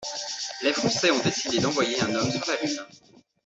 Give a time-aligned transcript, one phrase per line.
[0.63, 2.87] Les Français ont décidé d'envoyer un homme sur la lune.